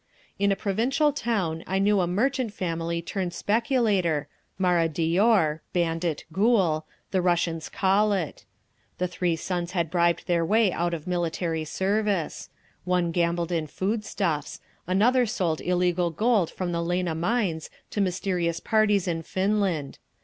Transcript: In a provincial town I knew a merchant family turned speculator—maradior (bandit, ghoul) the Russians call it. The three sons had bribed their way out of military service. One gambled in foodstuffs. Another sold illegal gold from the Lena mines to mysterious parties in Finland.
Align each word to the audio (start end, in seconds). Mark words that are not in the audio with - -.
In 0.39 0.51
a 0.51 0.55
provincial 0.55 1.13
town 1.13 1.63
I 1.67 1.77
knew 1.77 2.01
a 2.01 2.07
merchant 2.07 2.53
family 2.55 3.03
turned 3.03 3.35
speculator—maradior 3.35 5.59
(bandit, 5.73 6.23
ghoul) 6.33 6.87
the 7.11 7.21
Russians 7.21 7.69
call 7.69 8.11
it. 8.11 8.43
The 8.97 9.07
three 9.07 9.35
sons 9.35 9.73
had 9.73 9.91
bribed 9.91 10.25
their 10.25 10.43
way 10.43 10.71
out 10.71 10.95
of 10.95 11.05
military 11.05 11.65
service. 11.65 12.49
One 12.83 13.11
gambled 13.11 13.51
in 13.51 13.67
foodstuffs. 13.67 14.59
Another 14.87 15.27
sold 15.27 15.61
illegal 15.61 16.09
gold 16.09 16.49
from 16.49 16.71
the 16.71 16.81
Lena 16.81 17.13
mines 17.13 17.69
to 17.91 18.01
mysterious 18.01 18.59
parties 18.59 19.07
in 19.07 19.21
Finland. 19.21 19.99